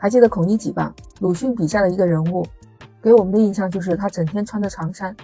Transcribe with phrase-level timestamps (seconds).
[0.00, 0.94] 还记得孔乙己吧？
[1.18, 2.46] 鲁迅笔下的一个人物，
[3.02, 5.14] 给我们的印象就是他整天穿着长衫，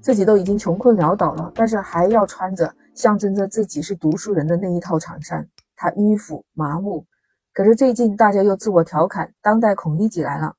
[0.00, 7.06] 自己都已经穷困潦倒了，但是还要穿着象征着自己是读书人的那一套长衫，他迂腐麻木。
[7.52, 10.52] 可是最近大家又自我调侃，当代孔乙己来了。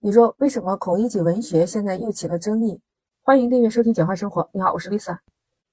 [0.00, 2.80] 你说为什么孔乙己文学现在又起了争议？
[3.22, 4.42] 欢迎订阅收听《简化生活》。
[4.54, 5.18] 你好，我是 Lisa。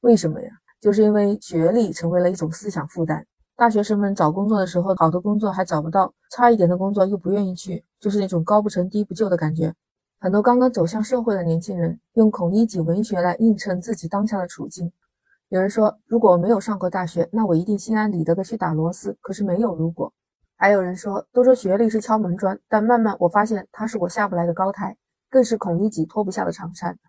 [0.01, 0.49] 为什么呀？
[0.81, 3.25] 就是因为学历成为了一种思想负担。
[3.57, 9.73] 大学生们找工作的时候，好的工作还找不到，差一点的工作又不愿意去，就是那种高不成低不就的感觉。
[10.19, 14.91] 很多刚刚走向社会的年轻人，用孔乙己文学来映衬自己当下的处境。
[15.47, 19.17] 有人说，如果没有上过大学，那我一定心安理得的去打螺丝。
[19.21, 20.11] 可是没有如果。
[20.57, 24.97] 还有人说，都说学历是敲门砖，但慢慢我发现它是我下不来的高台，
[25.29, 26.99] 更是孔乙己脱不下的长衫。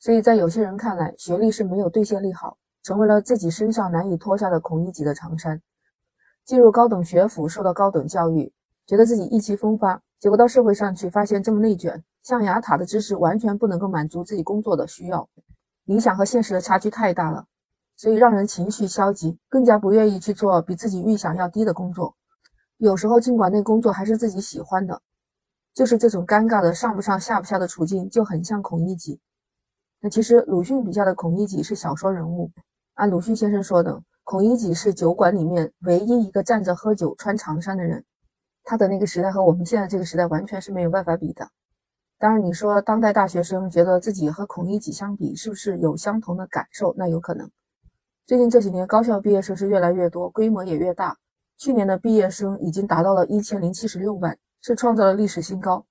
[0.00, 5.62] 所以在有些人看来，学历是没有兑现力好，成为了自己身上难以脱下的孔乙己的长衫。
[6.46, 8.52] 进入高等学府，受到高等教育，
[8.86, 15.28] 觉得自己意气风发，结果到社会上去，发现这么内卷，象牙塔的知识完全不能够满足自己工作的需要，
[15.86, 17.46] 理想和现实的差距太大了，
[17.96, 22.14] 所以让人情绪消极，更加不愿意去做比自己预想要低的工作。
[22.76, 25.02] 有时候，尽管那工作还是自己喜欢的，
[25.74, 29.18] 就是这种尴尬的上不上下不下的处境，就很像孔乙己。
[30.00, 32.52] 那其实鲁迅笔下的孔乙己是小说人物，
[32.94, 34.00] 按鲁迅先生说的。
[34.26, 38.04] 孔乙己是酒馆里面唯一一个站着喝酒、穿长衫的人，
[38.64, 41.48] 他的那个时代和我们现在这个时代完全是没有办法比的。
[42.18, 46.92] 当然，你说当代大学生觉得自己和孔乙己相比，是不是有相同的感受？
[46.98, 47.48] 那有可能。
[48.26, 51.16] 最近这几年，高校毕业生是越来越多，规模也越大。
[51.56, 55.86] 去年的毕业生已经达到了一千零七十六万，是创造了历史新高。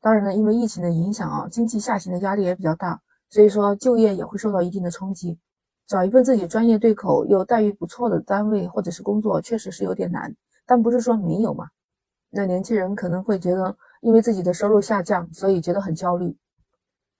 [0.00, 5.38] 当然呢，因为疫情的影响啊，经济下行的压力也比较大，所以说就业也会受到一定的冲击。
[5.86, 10.34] 找一份自己专业对口又待遇不错的单位或者是工作，确实是有点难，
[10.66, 11.68] 但不是说没有嘛。
[12.30, 16.36] 那年轻人可能会觉得，因为自己的收入下降，所以觉得很焦虑。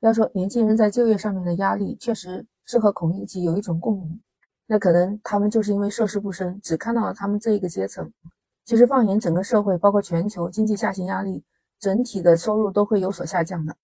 [0.00, 4.20] 要说年轻人在就业上面的压力，确实是和孔乙己有一种共鸣。
[4.66, 8.10] 那可能他们就是因为涉世不深，只看到了他们这一个阶层。
[8.64, 11.44] 其实放眼整个社会，包括全球经济下行压力，
[11.78, 13.76] 整体的收入都会有所下降的。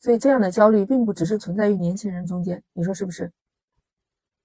[0.00, 3.30] 所以这样的焦虑并不只是存在于年轻人中间，你说是不是？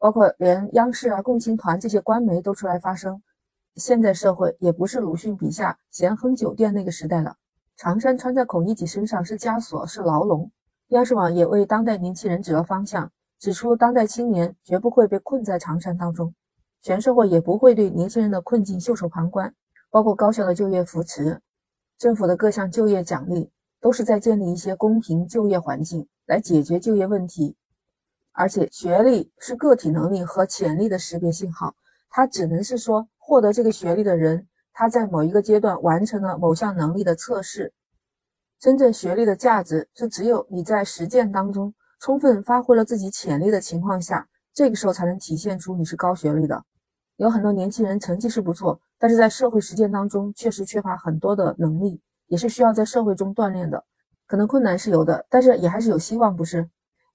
[0.04, 3.24] 包括连央视啊、共青团这些官媒都出来发声。
[3.78, 7.38] 现在社会也不是鲁迅笔下咸亨酒店那个时代了，
[7.78, 10.52] 长衫穿在孔乙己身上是枷锁，是牢笼。
[10.90, 13.10] 央视网也为当代年轻人指了方向，
[13.40, 16.36] 指出当代青年绝不会被困在长衫当中，
[16.82, 19.56] 全社会也不会对年轻人的困境袖手旁观。
[19.90, 21.40] 包括高校的就业扶持，
[21.98, 23.50] 政府的各项就业奖励，
[23.80, 27.56] 都是在建立一些公平就业环境，来解决就业问题。
[28.34, 31.76] 而且，学历是个体能力和潜力的识别信号，
[32.10, 37.72] 它只能是说获得这个学历的人，他在某一个阶段完成了某项能力的测试。
[38.60, 46.64] 真正学历的价值是只有你在实践当中充分发挥了自己潜力的情况下，这个时候才能体现出你是高学历的。
[47.18, 53.84] 有很多年轻人成绩是不错，但是在社会实践当中确实缺乏很多的能力，也是需要在社会中锻炼的。
[54.26, 56.68] 可能困难是有的，但是也还是有希望，不是？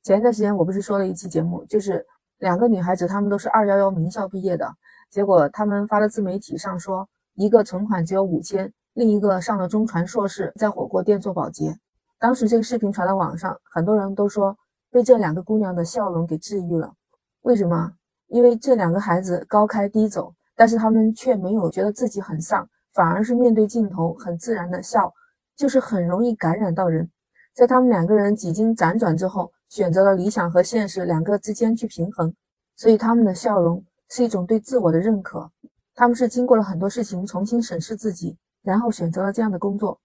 [0.03, 2.07] 前一段时间我不是说了一期节目，就是
[2.39, 4.73] 两个女孩子，她们都是二幺幺名校毕业的，
[5.11, 11.77] 结果她们发了自媒体上说，一个存款只有五千，另一个上了中传硕士，在火锅店做保洁。
[12.19, 14.57] 当时这个视频传到网上，很多人都说
[14.91, 16.95] 被这两个姑娘的笑容给治愈了。
[17.43, 17.93] 为什么？
[18.29, 25.13] 因为这两个孩子高开低走，但是她们却没有觉得自己很丧，反而是面对镜头很自然的笑，
[25.57, 27.11] 就是很容易感染到人。
[27.55, 29.53] 在他们两个人几经辗转之后。
[29.69, 32.35] 选择了理想和现实两个之间去平衡，
[32.77, 35.51] 所以他们的笑容是一种对自我的认可。
[35.95, 39.99] 他们是经过了很多事情重新审视自己，然后选择了这样的工作，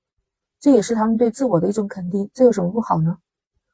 [0.60, 2.30] 这也是他们对自我的一种肯定。
[2.34, 3.18] 这有什么不好呢？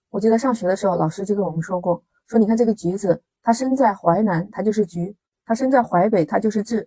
[0.09, 5.13] 我记得上学的时候，老师就跟我们说过，说你看这个橘子，它生在淮南，它就是橘；
[5.45, 6.85] 它生在淮北，它就是枳。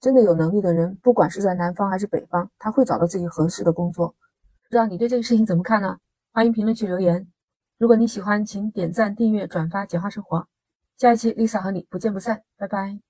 [0.00, 4.08] 真的有能力的人，不管是在南方还是北方，他会找到自己合适的工作。
[4.08, 5.98] 不知道你对这个事情怎么看呢？
[6.32, 7.26] 欢迎评论区留言。
[7.80, 10.38] 如果你喜欢，请点赞、订阅、转发《简化生活》。
[10.98, 13.00] 下一期 Lisa 和你不见不散，拜拜。